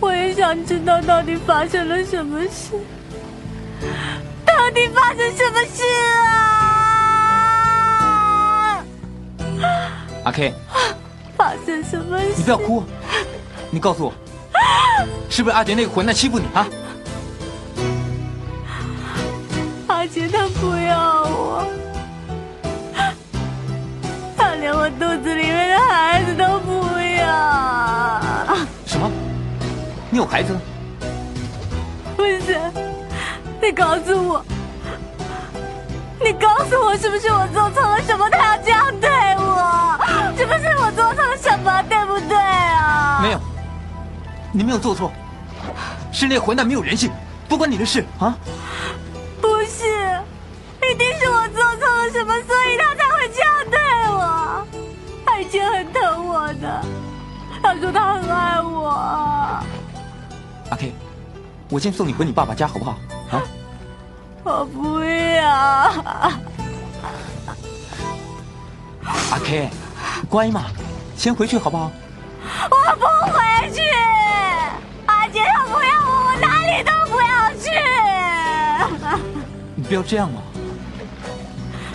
[0.00, 2.72] 我也想知道到底发生了什么事，
[4.46, 5.82] 到底发生什么事
[6.14, 6.37] 啊？
[10.28, 10.52] 阿 K，
[11.38, 12.34] 发生什么事？
[12.36, 12.84] 你不要哭，
[13.70, 14.12] 你告诉我，
[15.30, 16.68] 是不是阿杰那个混蛋欺负你啊？
[19.86, 21.66] 阿杰他不要我，
[24.36, 28.20] 他连我肚子里面的孩子都不要。
[28.84, 29.10] 什么？
[30.10, 30.60] 你有孩子了？
[32.18, 32.60] 不是，
[33.62, 34.44] 你告诉我，
[36.22, 38.28] 你告诉我，是不是我做错了什么？
[38.28, 39.08] 他要这样对
[40.38, 41.82] 我，是不是我做错了什么？
[41.88, 43.20] 对不对啊？
[43.22, 43.40] 没有，
[44.52, 45.10] 你没有做错，
[46.12, 47.10] 是那混蛋没有人性，
[47.48, 48.36] 不关你的事啊！
[49.40, 49.84] 不是，
[50.88, 53.78] 一定是我做错了什么，所以他才会这样对
[54.10, 54.64] 我。
[55.26, 56.84] 他以前很疼我的，
[57.60, 58.88] 他说他很爱我。
[60.70, 60.94] 阿 K，
[61.68, 62.92] 我先送你回你爸爸家好不好？
[63.32, 63.42] 啊？
[64.44, 65.44] 我不要，
[69.30, 69.68] 阿 K，
[70.28, 70.64] 乖嘛，
[71.16, 71.90] 先回去好不好？
[72.70, 73.80] 我不回去。
[75.06, 77.70] 阿杰他不要我，我哪里都不要去。
[79.74, 80.42] 你不要这样嘛！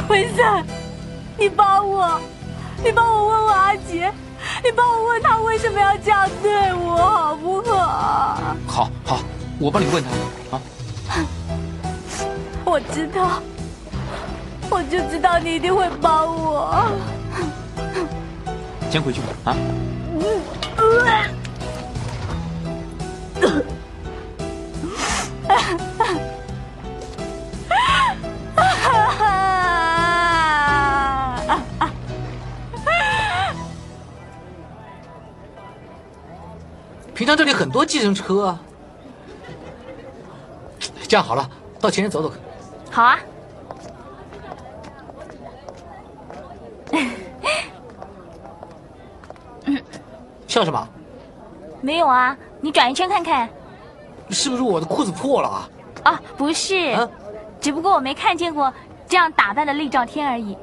[0.07, 0.65] 文森，
[1.37, 2.19] 你帮我，
[2.83, 4.11] 你帮我问问阿杰，
[4.63, 8.55] 你帮我问他为什么要这样对我，好不好？
[8.67, 9.19] 好好，
[9.59, 10.61] 我帮你问他啊。
[12.65, 13.43] 我知道，
[14.71, 16.83] 我就知道你一定会帮我。
[18.93, 19.57] 先回去吧啊！
[37.15, 38.61] 平常这里很多计程车啊。
[41.07, 42.31] 这样好了，到前面走走。
[42.91, 43.17] 好啊，
[50.53, 50.87] 笑什么？
[51.81, 53.49] 没有啊，你转一圈看看。
[54.29, 55.69] 是不是我的裤子破了啊？
[56.03, 57.09] 啊，不是，啊
[57.59, 58.71] 只不过我没看见过
[59.07, 60.55] 这样打扮的厉兆天而已。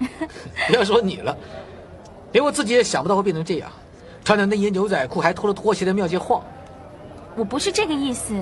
[0.66, 1.36] 不要说你了，
[2.32, 3.70] 连我自己也想不到会变成这样，
[4.24, 6.42] 穿着内衣牛仔裤还拖着拖鞋在庙街晃。
[7.36, 8.32] 我不是这个意思，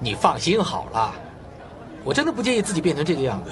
[0.00, 1.12] 你放心好了，
[2.02, 3.50] 我真的不介意自己变成这个样子。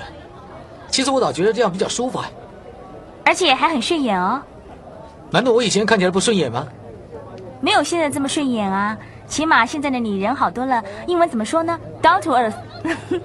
[0.88, 2.30] 其实我倒觉得这样比较舒服啊。
[3.26, 4.40] 而且还很顺眼哦，
[5.34, 6.64] 难道我以前看起来不顺眼吗？
[7.60, 8.96] 没有现在这么顺眼啊。
[9.26, 10.80] 起码现在的你人好多了。
[11.08, 12.54] 英文怎么说呢 down to earth。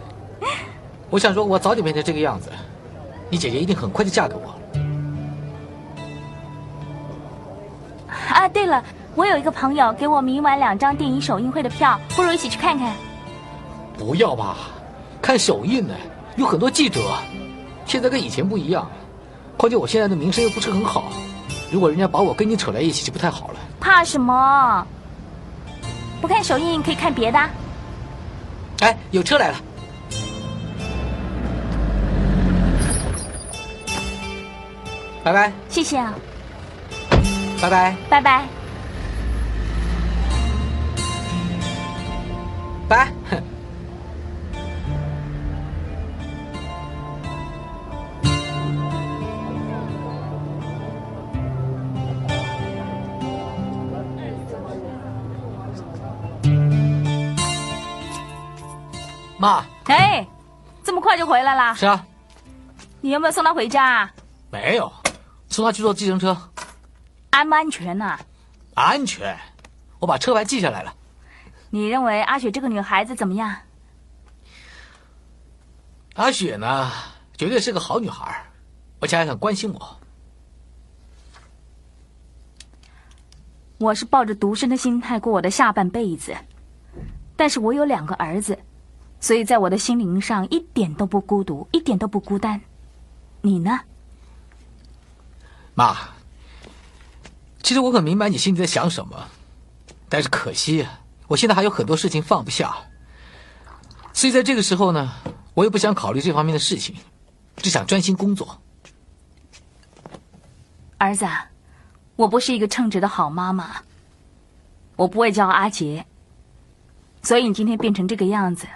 [1.11, 2.49] 我想说，我早点变成这个样子，
[3.29, 4.55] 你姐姐一定很快就嫁给我。
[8.29, 12.91] 啊，对了，我有一个朋友给我明晚两张电影首映会的票，不如一起去看看。
[13.99, 14.57] 不要吧，
[15.21, 15.93] 看首映呢，
[16.37, 17.01] 有很多记者，
[17.85, 18.89] 现在跟以前不一样，
[19.57, 21.11] 况且我现在的名声又不是很好，
[21.71, 23.59] 如果人家把我跟你扯在一起，就不太好了。
[23.79, 24.85] 怕什么？
[26.21, 27.39] 不看手印可以看别的。
[28.81, 29.57] 哎，有车来了。
[35.23, 36.13] 拜拜，谢谢啊，
[37.61, 38.47] 拜拜，拜拜。
[42.87, 43.18] 拜。
[59.39, 60.27] 妈，哎，
[60.83, 61.73] 这么快就回来了？
[61.73, 62.05] 是啊，
[62.99, 64.11] 你有没有送他回家？
[64.51, 64.91] 没有，
[65.47, 66.37] 送他去坐计程车，
[67.29, 68.19] 安不安全呐、
[68.73, 69.39] 安全。
[69.99, 70.93] 我把车牌记下来了。
[71.69, 73.55] 你认为阿雪这个女孩子怎么样？
[76.15, 76.91] 阿雪呢，
[77.37, 78.43] 绝对是个好女孩，
[78.99, 79.99] 而且还很关心我。
[83.77, 86.35] 我是抱着独身的心态过我的下半辈子，
[87.37, 88.59] 但是我有两个儿子，
[89.19, 92.61] 所以在我的心灵上一点都不孤独，一点都不孤单。
[93.41, 93.79] 你呢？
[95.75, 95.95] 妈，
[97.61, 99.27] 其实我很明白你心里在想什么，
[100.07, 102.75] 但是可惜啊，我现在还有很多事情放不下，
[104.13, 105.13] 所以在这个时候呢，
[105.53, 106.95] 我也不想考虑这方面的事情，
[107.57, 108.61] 只想专心工作。
[110.97, 111.25] 儿子，
[112.17, 113.83] 我不是一个称职的好妈妈，
[114.97, 116.05] 我不会教阿杰，
[117.21, 118.67] 所以你今天变成这个样子，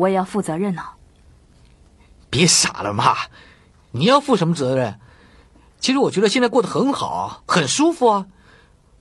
[0.00, 0.82] 我也要负责任呢。
[2.30, 3.16] 别傻了，妈，
[3.90, 4.98] 你要负什么责任？
[5.78, 8.26] 其实我觉得现在过得很好，很舒服啊，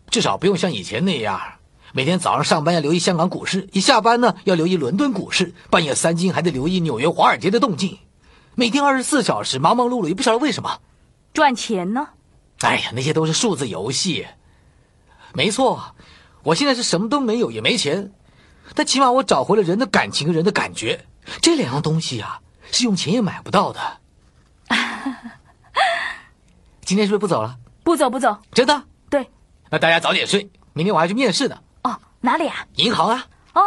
[0.10, 1.40] 至少不用像以前那样，
[1.94, 8.00] 每天早上上班要留意香港股市，一下班呢要留意伦敦股市，半夜三更还得留意纽约华尔街的动静，
[8.56, 10.82] 每天二十四小时忙忙碌碌，也不晓得为什么。
[11.34, 12.10] 赚钱呢？
[12.60, 14.28] 哎呀，那些都是数字游戏。
[15.34, 15.96] 没错，
[16.44, 18.12] 我现在是什么都没有，也没钱，
[18.80, 21.06] 但起码我找回了人的感情和人的感觉，
[21.42, 22.39] 这两样东西啊，
[22.72, 23.82] 是用钱也买不到的。
[26.86, 27.58] 今天是不是不走了？
[27.84, 28.38] 不走不走。
[28.54, 28.84] 真的？
[29.10, 29.30] 对。
[29.70, 31.58] 那大家早点睡，明天我还去面试呢。
[31.84, 32.65] 哦，哪里啊？
[32.76, 33.28] 银行啊。
[33.52, 33.62] 哦，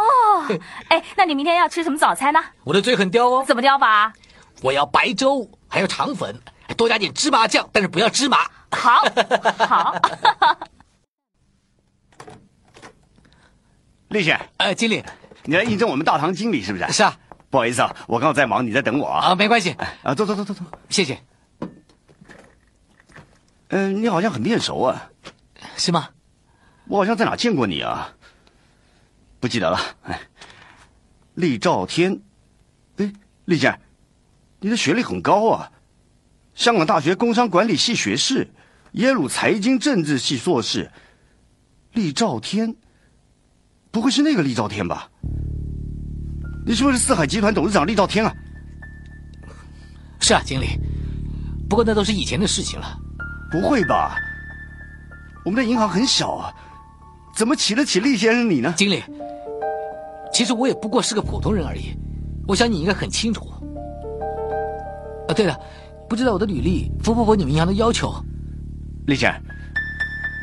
[0.89, 2.43] 哎，那你明天要吃什么早餐呢？
[2.63, 3.45] 我的嘴很刁哦。
[3.47, 4.11] 怎么刁法？
[4.63, 6.41] 我要白粥，还有肠粉，
[6.75, 8.49] 多加点芝麻酱，但是不要芝麻。
[8.71, 9.03] 好，
[9.63, 9.95] 好。
[14.13, 15.03] 丽姐，呃，经理，
[15.45, 16.91] 你来应征我们大堂经理是不是？
[16.93, 17.17] 是啊。
[17.49, 19.29] 不好意思啊，我刚好在忙，你在等我啊。
[19.29, 19.71] 啊，没关系。
[20.03, 21.19] 啊，坐坐坐坐坐，谢谢。
[23.69, 25.09] 嗯、你好像很面熟啊。
[25.77, 26.09] 是吗？
[26.87, 28.13] 我好像在哪见过你啊？
[29.39, 29.79] 不记得了。
[30.03, 30.21] 哎，
[31.33, 32.21] 厉兆天，
[32.97, 33.11] 哎，
[33.45, 33.79] 丽姐，
[34.59, 35.71] 你的学历很高啊，
[36.53, 38.51] 香港大学工商管理系学士，
[38.91, 40.91] 耶鲁财经政治系硕士。
[41.93, 42.75] 厉兆天，
[43.93, 45.07] 不会是那个厉兆天吧？
[46.65, 48.33] 你是不是四海集团董事长厉兆天啊？
[50.19, 50.79] 是啊，经理。
[51.69, 52.97] 不过那都是以前的事情了。
[53.51, 54.15] 不会吧？
[55.45, 56.51] 我们的银行很小啊，
[57.35, 58.73] 怎么起得起厉先生你呢？
[58.75, 59.03] 经理，
[60.33, 61.95] 其实我也不过是个普通人而已，
[62.47, 63.47] 我想你应该很清楚。
[65.27, 65.55] 啊，对了，
[66.09, 68.11] 不知道我的履历符不符合你们银行的要求？
[69.05, 69.39] 厉先生，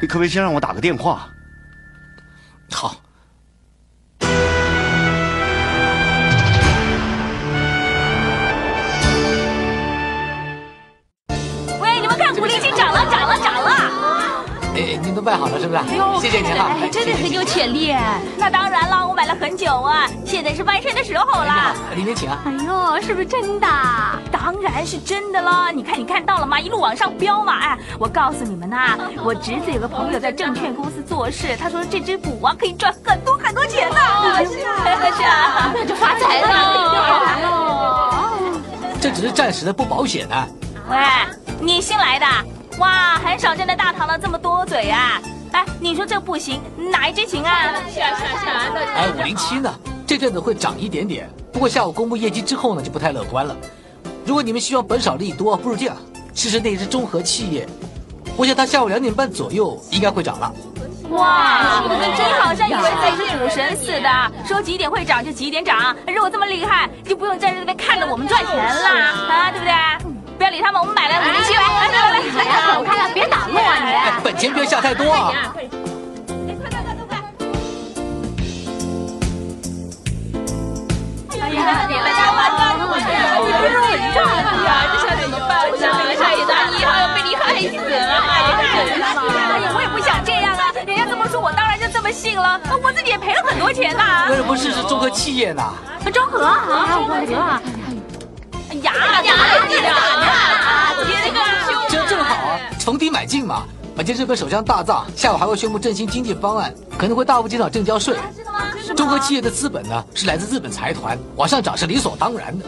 [0.00, 1.28] 你可不可以先让我打个电话？
[2.70, 2.94] 好。
[15.20, 15.80] 都办好了是不是？
[16.18, 18.18] 谢谢您啊，哎，真的很有潜力哎。
[18.38, 21.74] 那当然了，我买了很久啊，现在是翻身的时候了。
[21.94, 22.38] 里面请啊。
[22.46, 23.66] 哎呦，是不是真的？
[24.32, 25.70] 当然是真的了。
[25.70, 26.58] 你看，你看到了吗？
[26.58, 27.58] 一路往上飙嘛！
[27.60, 33.96] 哎，我告诉你们呐、我侄子有个朋友在证券公司做事，他说这只股啊可以赚很多很多钱呢。
[34.38, 36.48] 是啊， 是啊， 那就发财了。
[38.98, 40.48] 这只是暂时的，不保险的。
[40.88, 40.96] 喂，
[41.60, 42.26] 你新来的？
[42.80, 45.20] 哇，很少见的大堂了这么多嘴啊！
[45.52, 47.74] 哎，你说这不行，哪一只行啊？
[47.92, 48.62] 是啊是啊是啊，
[48.96, 49.70] 哎，五零七呢？
[50.06, 53.54] 这阵子会涨一点点，不过下午公布业绩之后呢，就不太乐观了。
[54.24, 55.96] 如果你们希望本少利多，不如这样，
[56.34, 57.68] 试试那只中和企业。
[58.34, 60.50] 我想它下午两点半左右应该会涨了。
[61.10, 65.94] 哇，你好像以为自己是股神似的，说几点会涨就几点涨。
[66.06, 68.88] 如果这么厉害，就不用站在那边看着我们赚钱了
[69.28, 70.09] 啊，对不对？
[70.40, 71.60] 不要理他们，我们买来五零七吧。
[71.68, 74.24] 来来来，哎走开了，别打乱啊哎你。
[74.24, 75.30] 本钱不要下太多啊！
[81.28, 82.96] 哎呀，你来家玩吧，我
[83.44, 84.24] 你不是很赚
[84.64, 84.88] 呀？
[84.90, 85.68] 这下怎么办？
[85.70, 88.24] 我想这个下一单一号要被你害死了！
[88.24, 88.40] 哎
[89.60, 92.58] 呀，我也不想这样啊，人家这么说，我当然就这么信了。
[92.82, 94.24] 我自己也赔了很多钱呐。
[94.30, 95.62] 为什么不试试综合企业呢？
[96.14, 97.12] 中和啊，啊，我
[98.80, 98.94] 的啊！
[98.98, 100.94] 哎呀呀，你打呀！
[101.06, 103.64] 别个兄这正好啊，逢低买进嘛。
[103.98, 108.16] 而且日本首相大藏下午还会宣布振兴经济方案，可能会大幅减少正交税。
[108.96, 112.64] 中国企业的资本呢是来自日本财团，往上涨是理所当然的。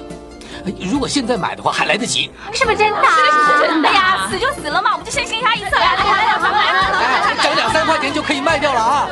[0.66, 2.30] 哎如果现在买的话还来得及。
[2.52, 3.60] 是不是真的啊？
[3.60, 5.80] 真的呀，死就死了嘛，我们就先行他一次了。
[5.80, 6.36] 来来
[7.34, 9.08] 来，涨两三块钱就可以卖掉了啊！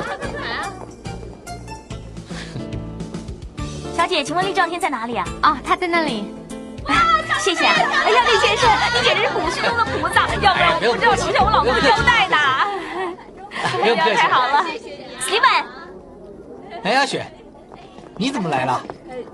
[3.96, 5.24] 小姐，请问厉兆天在哪里啊？
[5.42, 6.26] 哦，他在那里。
[7.40, 7.64] 谢谢。
[7.64, 12.36] 哎呀，厉先生，你简直是普世中的菩萨，要不然我不知道怎么向我老公的交代呢。
[13.72, 14.64] 不用客气太好了
[15.20, 15.64] ，Steven，
[16.84, 17.26] 哎，阿雪，
[18.16, 18.80] 你怎么来了？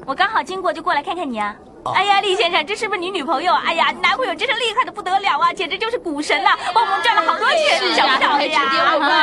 [0.06, 1.54] 我刚好经过，就过来看看你啊。
[1.84, 3.54] 哦哎呀，厉先生，这是不是你女朋友？
[3.54, 8.60] 哎呀，你男朋友真是厉害的不得了啊，简直就是股神呐，帮我们赚了好多钱，想不到的呀。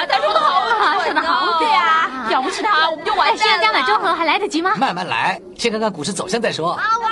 [0.10, 1.60] 他说的好啊，说的好。
[1.60, 4.74] 对啊，要不是他，我们就完哎，现在加满中和还来得及吗？
[4.78, 6.74] 慢慢来，先看看股市走向再说。
[6.74, 7.10] 哇，我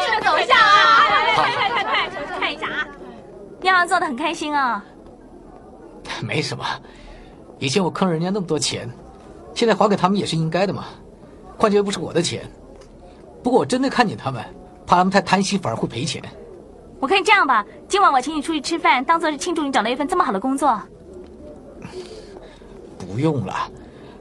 [0.00, 1.06] 先去看股市的走向啊！
[1.34, 2.86] 快快快快快，看一下啊！
[3.60, 4.84] 你好像做的很开心啊。
[6.22, 6.64] 没什么，
[7.58, 8.90] 以前我坑人家那么多钱，
[9.54, 10.84] 现在还给他们也是应该的嘛。
[11.56, 12.48] 况且又不是我的钱。
[13.42, 14.42] 不过我真的看见他们，
[14.86, 16.22] 怕他们太贪心，反而会赔钱。
[17.00, 20.80] 我看这样吧，今晚我请你出去吃饭，当做是庆祝你找到一份这么好的工作。
[22.98, 23.54] 不用了，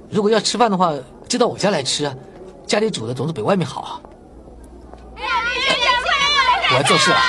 [0.10, 0.92] 如果要吃饭的话，
[1.28, 2.14] 就到我家来吃啊，
[2.66, 4.02] 家里煮的总是比外面好啊。
[6.72, 7.18] 我要做事了。
[7.18, 7.24] 啊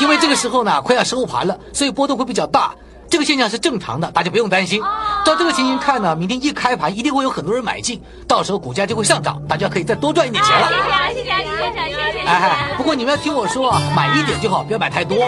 [0.00, 2.72] 因为这个时候呢，快要收盘了，所以波动会比较大。
[3.08, 4.80] 这个现象是正常的，大家不用担心。
[5.24, 10.68] 照这个情形看呢，明天一开盘一定会有很多人买进，到时候股价就会上涨，大家可以再多赚一点钱了。
[10.68, 12.24] 谢谢啊，谢谢啊，李先生，谢谢。
[12.24, 15.18] 哎哎，不过你们要听我说啊，买一点就好，不要买太多。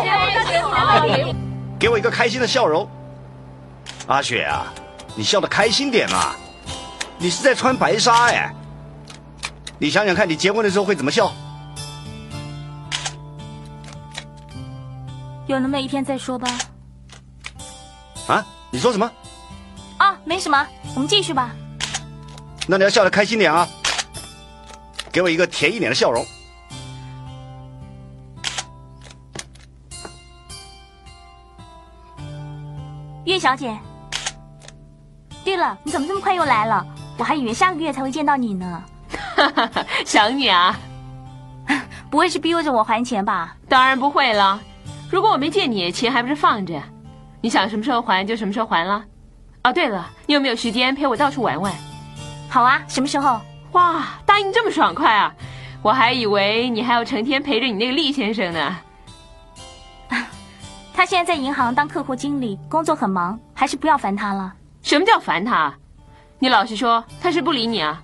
[1.77, 2.89] 给我一个开心的笑容。
[4.07, 4.73] 阿雪啊，
[5.17, 6.37] 你笑得开心点啊！
[7.19, 8.55] 你是在穿白纱哎，
[9.79, 11.33] 你想想看，你结婚的时候会怎么笑？
[15.47, 16.49] 有那么一天再说吧。
[18.29, 18.45] 啊？
[18.71, 19.11] 你说什么？
[19.99, 21.51] 啊，没什么，我们继续吧。
[22.67, 23.69] 那你要笑得开心点啊！
[25.13, 26.25] 给我一个甜一点的笑容。
[33.25, 33.77] 岳小姐。
[35.45, 36.87] 对了，你怎么这么快又来了？
[37.19, 38.83] 我还以为下个月才会见到你呢。
[40.07, 40.75] 想你啊，
[42.11, 43.57] 不会是逼着我还钱吧？
[43.69, 44.61] 当然不会了。
[45.13, 46.83] 如果我没借你，钱还不是放着？
[47.43, 49.05] 你想什么时候还就什么时候还了。
[49.63, 51.71] 哦，对了，你有没有时间陪我到处玩玩？
[52.49, 53.39] 好啊，什么时候？
[53.73, 55.35] 哇，答应这么爽快啊！
[55.83, 58.79] 我还以为你还要成天陪着你那个厉先生呢。
[60.95, 64.55] 他现在在银行当客户经理，工作很忙，还是不要烦他了。
[64.81, 65.75] 什么叫烦他？
[66.39, 68.03] 你老实说，他是不理你啊？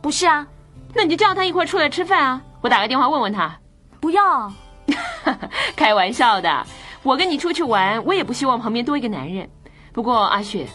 [0.00, 0.46] 不是啊，
[0.94, 2.40] 那你就叫他一块儿出来吃饭啊！
[2.60, 3.52] 我打个电话问问他。
[3.98, 4.52] 不要。
[5.76, 6.66] 开玩笑的，
[7.02, 9.48] 我跟你出去玩，我也不希望旁边多一个男人。
[9.92, 10.66] 不过阿雪，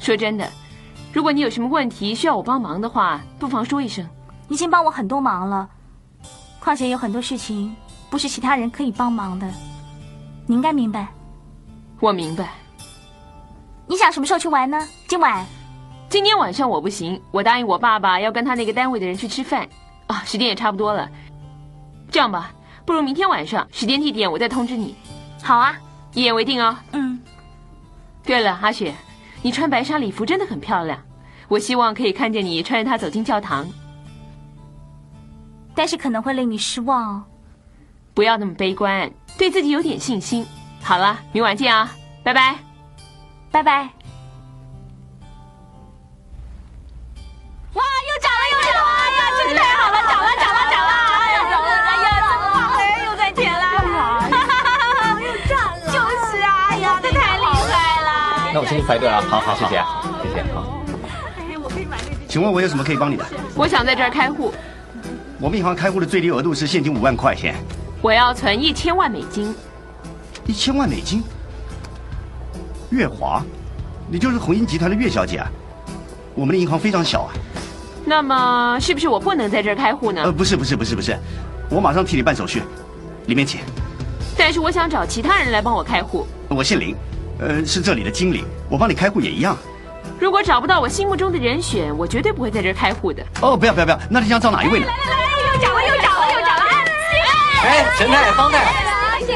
[0.00, 0.48] 说真的，
[1.12, 4.08] 如果你有什么问题需要我帮忙的话，不妨说一声。
[4.48, 5.68] 已经帮我很多忙了，
[6.60, 7.74] 况且有很多事情
[8.10, 9.46] 不是其他人可以帮忙的，
[10.46, 11.08] 你应该明白。
[12.00, 12.50] 我明白。
[13.86, 14.86] 你想什么时候去玩呢？
[15.06, 15.46] 今晚？
[16.08, 19.66] 今天晚上我不行，我答应我爸爸要跟他那个单位的人去吃饭。
[20.06, 21.08] 啊，时间也差不多了。
[22.10, 22.52] 这样吧，
[22.84, 24.96] 不如明天晚上时间地点我再通知你。
[25.42, 25.76] 好啊，
[26.14, 26.76] 一言为定哦。
[26.92, 27.20] 嗯。
[28.24, 28.94] 对了，阿雪，
[29.42, 31.00] 你穿白纱礼服真的很漂亮，
[31.48, 33.68] 我希望可以看见你穿着它走进教堂。
[35.74, 37.24] 但是可能会令你失望哦。
[38.14, 40.46] 不要那么悲观，对自己有点信心。
[40.82, 41.90] 好了，明晚见啊，
[42.22, 42.56] 拜拜，
[43.50, 44.01] 拜拜。
[58.54, 59.70] 那我先去排队了，好好，谢谢，
[60.22, 60.84] 谢谢，好。
[61.38, 63.24] 哎，我可以买那请问我有什么可以帮你的？
[63.54, 64.52] 我想在这儿开户，
[65.40, 67.54] 我们银行开户的最低额度是现金五万块钱，
[68.02, 69.54] 我要存一千万美金。
[70.46, 71.22] 一千万美金。
[72.90, 73.42] 月华，
[74.10, 75.50] 你就是红鹰集团的岳小姐啊。
[76.34, 77.32] 我们的银行非常小啊。
[78.04, 80.22] 那么是不是我不能在这儿开户呢？
[80.24, 81.16] 呃，不是不是不是不是，
[81.70, 82.62] 我马上替你办手续，
[83.26, 83.60] 里面请。
[84.36, 86.26] 但是我想找其他人来帮我开户。
[86.48, 86.94] 我姓林，
[87.38, 89.56] 呃，是这里的经理，我帮你开户也一样。
[90.20, 93.24] 如果找不到我心目中的人选，我绝对不会在这儿开户的。
[93.40, 94.86] 哦，不要不要不要，那你想找哪一位呢？
[94.86, 95.16] 来来来，
[95.54, 96.62] 又找了又找了又找了！
[97.64, 98.62] 哎，陈太、方太，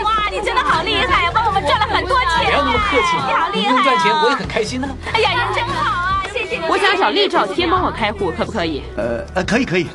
[0.02, 2.46] 哇，你真的好厉害，帮我们赚了很多钱。
[2.46, 4.88] 不要那么客气，你好厉害能赚钱我也很开心呢。
[5.12, 6.66] 哎呀，人真好啊，谢谢你。
[6.68, 8.82] 我想找厉兆天帮我开户，可不可以？
[8.96, 9.88] 呃呃，可以可以。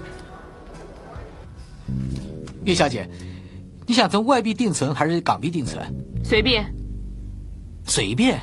[2.66, 3.10] 叶小姐，
[3.88, 5.84] 你想从外币定存还是港币定存？
[6.24, 6.66] 随便。
[7.86, 8.40] 随便。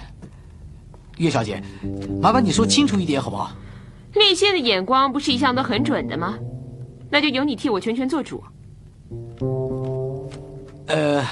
[1.19, 1.63] 岳小姐，
[2.21, 3.51] 麻烦你说清楚一点好不好？
[4.15, 6.39] 厉先的眼光不是一向都很准的吗？
[7.11, 8.43] 那就由你替我全权做主。
[10.87, 11.25] 呃，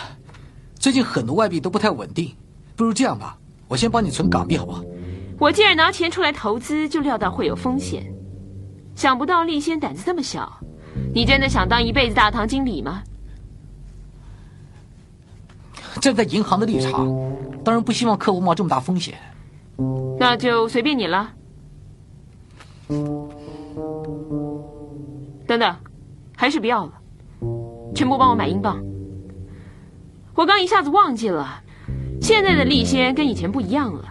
[0.75, 2.35] 最近很多外币都不太稳定，
[2.75, 3.39] 不如这样吧，
[3.69, 4.83] 我先帮你存港币好不好？
[5.39, 8.13] 我既然拿钱出来投资，就料到会有风险。
[8.95, 10.51] 想不到立先胆子这么小，
[11.15, 13.03] 你真的想当一辈子大堂经理吗？
[16.01, 17.07] 站在银行的立场，
[17.65, 19.15] 当然不希望客户冒这么大风险。
[20.19, 21.33] 那就随便你了。
[25.47, 25.77] 等等，
[26.37, 26.93] 还是不要了，
[27.95, 28.83] 全部帮我买英镑。
[30.35, 31.63] 我刚一下子忘记了，
[32.21, 34.05] 现在的厉先跟以前不一样了。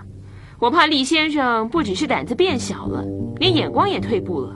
[0.60, 3.04] 我怕厉先生不只是胆子变小了，
[3.38, 4.56] 连眼光也退步了。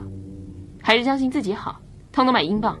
[0.82, 2.76] 还是相信自己好，通通买英镑。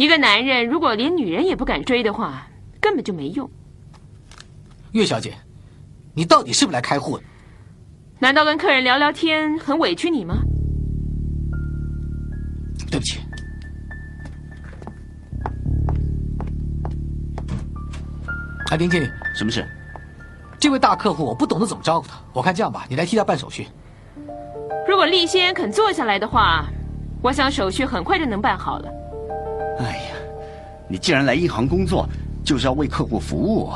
[0.00, 2.46] 一个男人如果连女人也不敢追的话，
[2.80, 3.50] 根本就没用。
[4.92, 5.34] 岳小姐，
[6.14, 7.24] 你到底是不是来开户的？
[8.18, 10.36] 难道跟客人聊聊天很委屈你吗？
[12.90, 13.20] 对不起。
[18.70, 19.68] 哎，林经理，什么事？
[20.58, 23.68] 这位大客户我不懂得怎么招呼他，我看这样吧，你来替他办手续。
[24.88, 26.64] 如果厉先肯坐下来的话，
[27.20, 28.90] 我想手续很快就能办好了。
[30.90, 32.04] 你既然来银行工作，
[32.44, 33.70] 就是要为客户服务，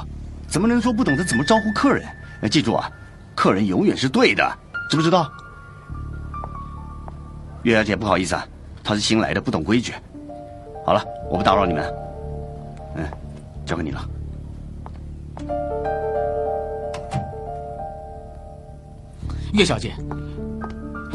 [0.48, 2.04] 怎么能说不懂得怎么招呼客人？
[2.50, 2.90] 记住啊，
[3.36, 4.44] 客人永远是对的，
[4.90, 5.30] 知不知道？
[7.62, 8.44] 岳小姐，不好意思啊，
[8.82, 9.94] 她是新来的，不懂规矩。
[10.84, 11.94] 好了，我不打扰你们，
[12.96, 13.06] 嗯，
[13.64, 14.08] 交给你了。
[19.52, 19.94] 岳小姐，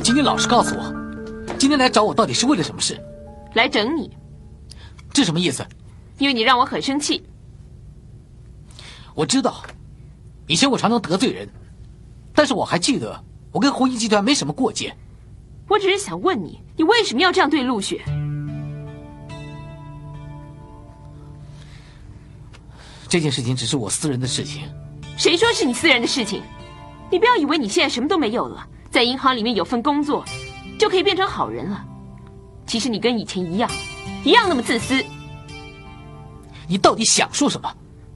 [0.02, 0.94] 请你老实告诉我，
[1.58, 2.98] 今天来找我到底是为了什么事？
[3.54, 4.10] 来整你。
[5.12, 5.66] 这什么意思？
[6.20, 7.24] 因为你让我很生气。
[9.16, 9.64] 我知道，
[10.48, 11.50] 以前我常常得罪人，
[12.34, 14.96] 但是我还记得，我跟红衣集团没什么过节。
[15.68, 18.04] 我只是想问你，你为什么要这样对陆雪？
[23.08, 24.64] 这件事情只是我私人的事情。
[25.18, 26.42] 谁说是你私人的事情？
[27.12, 30.24] 你不要以为你现在什么都没有了，在银行里面有份工作，
[30.78, 31.84] 就可以变成好人了。
[32.68, 33.70] 其实你跟以前一样，
[34.24, 35.04] 一样那么自私。
[36.70, 37.70] 你到底想说什么？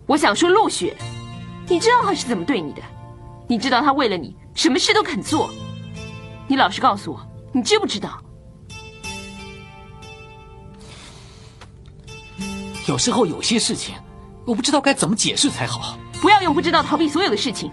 [0.06, 0.96] 我想说陆雪，
[1.68, 2.82] 你知道他是怎么对你的？
[3.48, 5.50] 你知道他为了你什么事都肯做？
[6.48, 7.20] 你老实告诉我，
[7.52, 8.22] 你知不知道？
[12.88, 13.96] 有时候有些事情，
[14.46, 15.98] 我不知道该怎么解释才好。
[16.22, 17.72] 不要用不知道逃避所有的事情。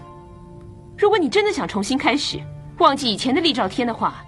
[0.97, 2.41] 如果你真的想重新开始，
[2.79, 4.25] 忘记以前的厉兆天的话，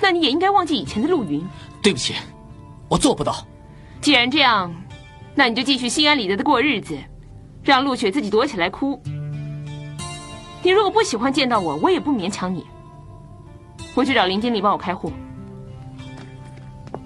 [0.00, 1.44] 那你也应该忘记以前的陆云。
[1.82, 2.14] 对不起，
[2.88, 3.44] 我做不到。
[4.00, 4.72] 既然这样，
[5.38, 6.98] 那你就继续心安理得的过日子，
[7.62, 9.00] 让陆雪自己躲起来哭。
[10.64, 12.66] 你如果不喜欢见到我，我也不勉强你。
[13.94, 15.12] 我去找林经理帮我开户。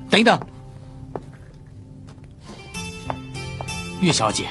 [0.08, 0.40] 等一等，
[4.00, 4.48] 岳小姐，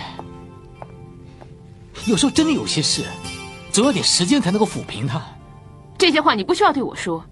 [2.06, 3.04] 有时候真的有些事，
[3.72, 5.20] 总要点时间才能够抚平它。
[5.98, 7.26] 这些话你不需要对我说，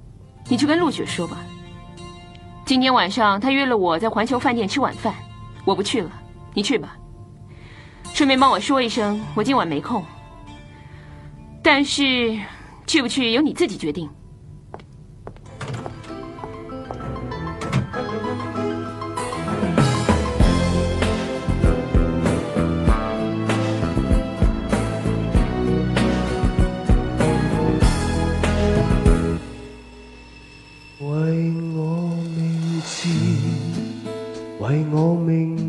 [0.47, 1.37] 你去跟陆雪说吧。
[2.65, 5.13] 今天晚上他约了我在环球饭店吃晚饭，
[5.63, 6.11] 我不去了，
[6.59, 6.97] 你去吧。
[8.13, 10.03] 顺便帮我说一声，我今晚没空。
[11.63, 12.37] 但是
[12.85, 14.09] 去不去由你自己决定。
[30.99, 31.07] 为
[31.73, 33.07] 我名字，
[34.59, 35.68] 为我名